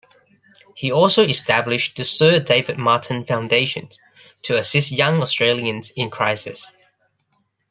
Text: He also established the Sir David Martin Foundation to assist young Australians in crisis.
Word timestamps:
He 0.73 0.91
also 0.91 1.21
established 1.23 1.95
the 1.95 2.05
Sir 2.05 2.39
David 2.39 2.79
Martin 2.79 3.23
Foundation 3.23 3.87
to 4.41 4.57
assist 4.57 4.91
young 4.91 5.21
Australians 5.21 5.91
in 5.91 6.09
crisis. 6.09 6.73